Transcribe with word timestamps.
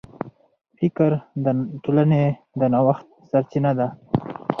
فکر 0.77 1.11
د 1.43 1.45
ټولنې 1.83 2.23
د 2.59 2.61
نوښت 2.73 3.07
سرچینه 3.29 3.71
ده. 3.79 3.87